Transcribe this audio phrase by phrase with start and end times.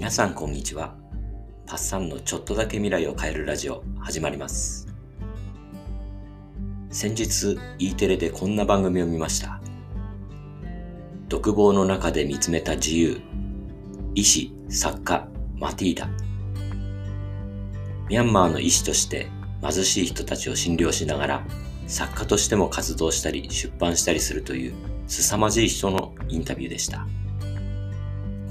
[0.00, 0.94] 皆さんこんにちは。
[1.66, 4.88] パッサンのちょっとだけ未来を変えるラジオ始まります。
[6.88, 9.60] 先日 E テレでこんな番組を見ました。
[11.28, 13.20] 独房の中で見つめた自由。
[14.14, 15.28] 医師、作家、
[15.58, 16.08] マティーダ。
[18.08, 19.28] ミャンマーの医師として
[19.60, 21.46] 貧しい人たちを診療しながら
[21.86, 24.74] 作家としても活動したり出版したりするという
[25.08, 27.06] 凄まじい人のインタビューでした。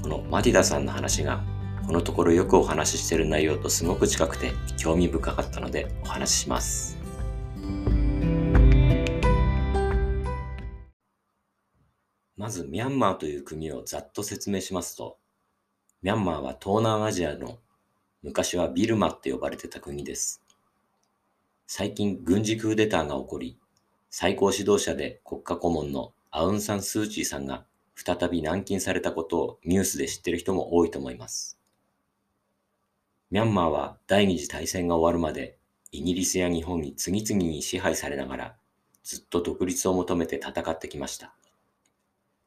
[0.02, 1.42] このマティダさんの話が
[1.86, 6.98] このところよくお話ししている内容とすごく近くて興味深かったのでお話しします。
[12.36, 15.18] まずミャンマーという国をざっと説明しますと、
[16.02, 17.58] ミャンマーは東南アジアの
[18.22, 20.42] 昔はビルマって呼ばれてた国です。
[21.66, 23.58] 最近軍事クーデターが起こり、
[24.08, 27.66] 最高指導者で国家顧問のアウン・サン・スー・チーさんが
[28.02, 31.58] 再び軟禁されたことをニュースで知っている人も多いと思います。
[33.30, 35.58] ミャンマーは第二次大戦が終わるまで
[35.92, 38.56] イギリスや日本に次々に支配されながら
[39.04, 41.34] ずっと独立を求めて戦ってきました。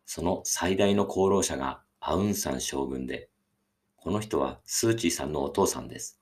[0.06, 3.30] その最大の功労者がアウンサン将軍で、
[3.96, 6.20] この人はスーチーさんのお父さんです。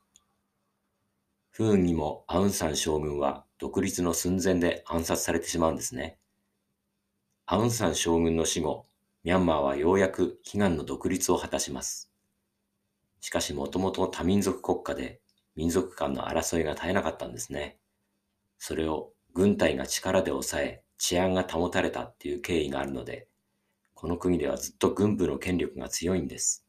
[1.49, 6.17] 不運にもアウンサン将軍は独立の寸前で暗殺されてしまうんですね。
[7.45, 8.85] アウンサン将軍の死後、
[9.23, 12.11] ミャンマーはようやく悲願の独立を果たします。
[13.19, 15.21] しかしもともと多民族国家で
[15.55, 17.77] 民族間の争いが絶えなかったんですね。
[18.57, 23.27] それを軍隊が力で抑え治安が保たれたっていう経緯があるので、
[23.93, 26.65] この国ではずっと軍部の権力が強いんです。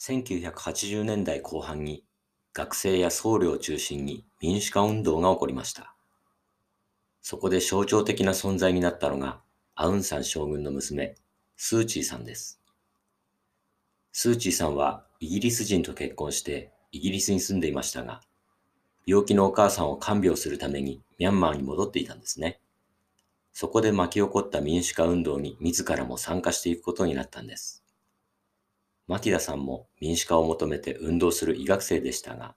[0.00, 2.04] 1980年代後半に
[2.52, 5.94] 学生や僧侶を中心に民主化運動が起こりました。
[7.20, 9.40] そこで象徴的な存在になったのが
[9.74, 11.16] アウンサン将軍の娘、
[11.56, 12.60] スーチーさんです。
[14.12, 18.20] スーチーさんはイギリス人と結婚してイギリスに住んでいましたが、
[19.06, 22.60] 病気のお母さんを看病するためにミャンマーに戻っていたんですね。
[23.54, 27.82] そこで巻き起こった民主化運動に自らも参加していくことになったんです。
[29.06, 32.56] マティダさんも民主化を求めて運動する医学生でしたが、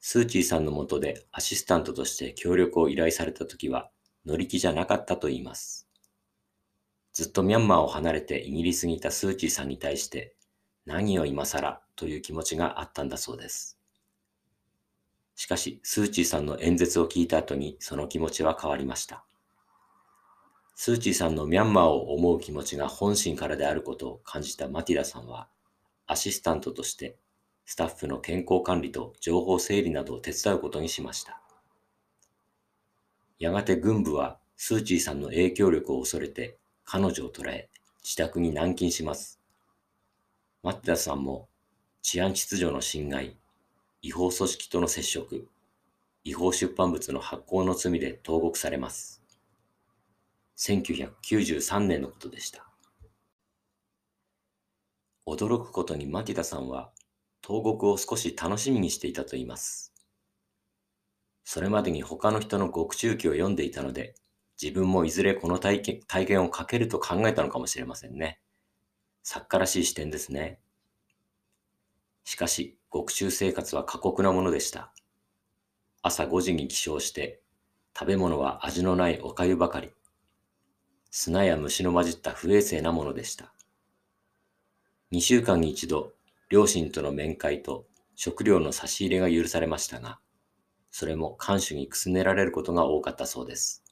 [0.00, 3.90] スーチーさんのもとでアシスタントとして協力を依頼された時は
[4.26, 5.88] 乗り気じゃなかったと言います。
[7.14, 10.34] ずっとミャンマーを離れてイギリスにいたスーチーさんに対して
[10.84, 13.78] 何を今更という気持ちがあったんだそうです。
[15.36, 19.24] しかし、スーチーさんの演説を聞いた後にその気持ちは変わりました。
[20.74, 25.48] スーチーさんのミャンマーを思う気持ちが本心からであることを感じたマティダさんは、
[26.08, 27.16] アシスタントとして
[27.64, 31.40] スタッフの健康管理と情報整理などを手伝うことにしました。
[33.38, 37.68] やがて軍部はスーチーさんの影響力を恐れて彼女を捕らえ、
[38.02, 39.40] 自宅に軟禁します。
[40.62, 41.48] マッティダさんも
[42.02, 43.36] 治安秩序の侵害、
[44.02, 45.48] 違法組織との接触、
[46.24, 49.22] 違法出版物の発行の罪で投獄されます。
[50.56, 52.66] 1993年のことでした。
[55.26, 56.90] 驚くことにマティダさんは
[57.40, 59.92] 投獄を少し楽しみにしていたと言います。
[61.44, 64.14] それまでに他の人の獄中記を読んでいたので、
[64.64, 68.40] 自分もいずれこの体験体験をかけると考えたのかもしれませんね。
[69.22, 70.58] 作家らしい視点ですね。
[72.24, 74.94] しかし、獄中生活は過酷なものでした。
[76.00, 77.42] 朝5時に起床して、
[77.92, 79.90] 食べ物は味のないおかゆばかり。
[81.10, 83.52] 砂や虫の混じった不衛生なものでした。
[85.10, 86.14] 2週間に一度、
[86.48, 87.84] 両親との面会と
[88.16, 90.20] 食料の差し入れが許されましたが、
[90.90, 93.83] それも看守にくすねられることが多かったそうです。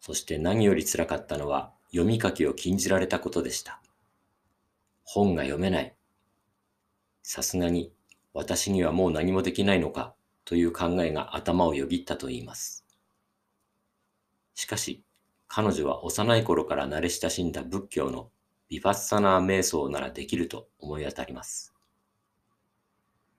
[0.00, 3.80] そして何より辛かったのは読み書きを禁じられたことでした。
[5.04, 5.94] 本が読めない。
[7.22, 7.92] さすがに
[8.34, 10.14] 私にはもう何もできないのか
[10.44, 12.84] という考えが頭をよぎったと言います。
[14.54, 15.02] しかし、
[15.46, 18.30] 彼女は幼い頃から慣れ親しんだ仏教の
[18.68, 21.74] ビパッサナー瞑想ならできると思い当たります。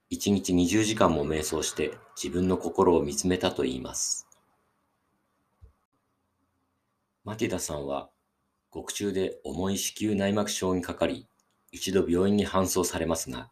[0.09, 4.28] 一日20時間も瞑想して自分の心を見つめたと言います。
[7.29, 8.09] マティダさんは、
[8.71, 11.27] 獄中で重い子宮内膜症にかかり、
[11.71, 13.51] 一度病院に搬送されますが、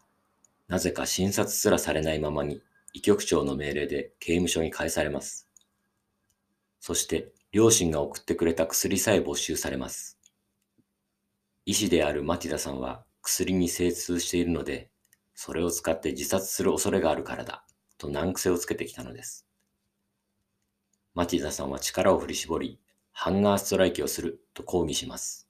[0.68, 2.64] なぜか診察すらされないままに、
[2.94, 5.48] 医局長の命令で刑務所に返されます。
[6.80, 10.18] そして、両親が送ってくれた薬さえ没収されます。
[11.68, 14.90] 医師であるマティダさんは薬に精通しているので、
[15.36, 17.64] それを使って自殺する恐れがあるからだ、
[18.00, 19.46] と難癖をつけてきたのです。
[21.14, 22.80] マティダさんは力を振り絞り、
[23.20, 25.48] ハンガーストライキをすると抗議します。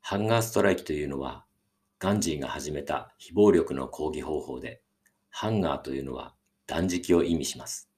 [0.00, 1.44] ハンガーストライキというのは、
[2.00, 4.82] ガンジーが始めた非暴力の抗議方法で、
[5.30, 6.34] ハンガーというのは
[6.66, 7.88] 断食を意味します。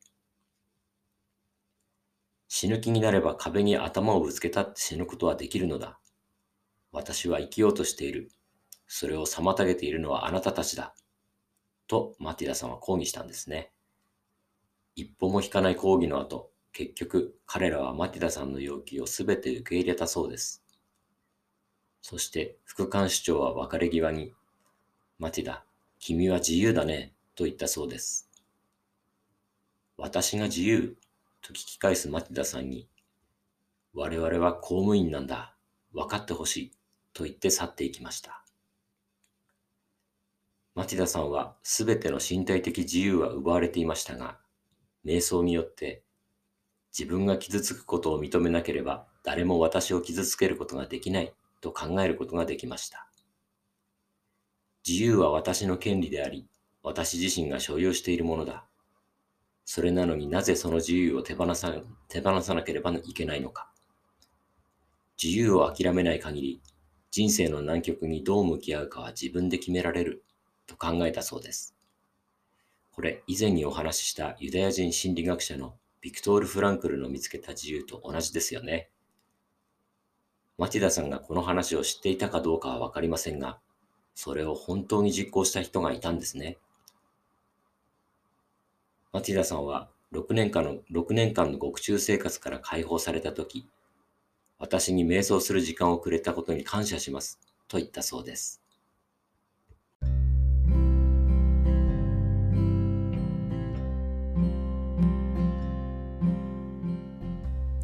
[2.48, 5.98] 死ぬ気になれば壁に頭をぶつけたって死ぬことはできるのだ。
[6.92, 8.30] 私は生きようとしている。
[8.86, 10.94] それを妨げているのはあなたたちだ。
[11.86, 13.72] とマティダさんは抗議したんですね。
[14.96, 20.62] 一歩も引かない抗議の後、結局彼らはマティダさんの要求をすべて受け入れたそうです。
[22.00, 24.32] そして副官主長は別れ際に、
[25.18, 25.64] マティダ、
[25.98, 28.30] 君は自由だね、と言ったそうです。
[29.96, 30.96] 私が自由
[31.42, 32.88] と聞き返すマティダさんに、
[33.94, 35.56] 我々は公務員なんだ、
[35.92, 36.72] 分かってほしい、
[37.12, 38.44] と言って去っていきました。
[40.74, 44.38] マティダさんはすべての身体的自由は奪われていましたが、
[45.04, 46.04] 瞑想によって
[46.98, 53.08] 自分が傷つくことを認めなければ誰も私を傷つけることができないと考えることができました。
[54.84, 56.48] 自由は私の権利であり、
[56.82, 58.64] 私自身が所有しているものだ。
[59.64, 61.72] それなのになぜその自由を手放さ
[62.08, 63.70] 手放さなければいけないのか。
[65.22, 66.62] 自由を諦めない限り、
[67.12, 70.24] 人生の難局にどう向き合うかは自分で決められる
[70.66, 71.76] と考えたそうです。
[72.90, 78.88] これ、以前にお話ししたユダヤ人心理学者のビクトール・フランクルの見つけた自由と同じですよね。
[80.56, 83.58] マティダさんがこの話を知っていたかどうかはわかりませんが、
[84.14, 86.58] それを本当に実行した人がいたんですね。
[89.12, 93.68] マティダさんは6年間の ,6 年間の獄中生活から解放されたとき、
[94.58, 98.62] 私に瞑想する時間をくれたことに感謝しますと言ったそうです。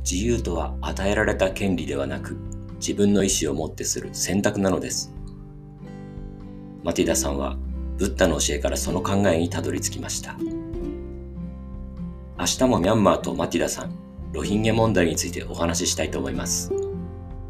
[0.08, 2.36] 自由とは与えられた権利ではなく、
[2.76, 5.14] 自分の意思をもってする選択なのです。
[6.82, 7.56] マティダさんは、
[7.96, 10.36] ブッダの教えからその考えにたどり着きました。
[12.38, 13.94] 明日もミャンマーとマティダさん、
[14.32, 16.70] ロヒンギャ問題についてお話ししたいと思います。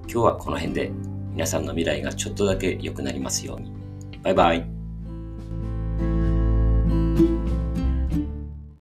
[0.03, 0.93] 今日はこの辺で
[1.33, 3.73] 皆さんの未来がちょっとだけ良くなりますように。
[4.23, 4.74] バイバイ。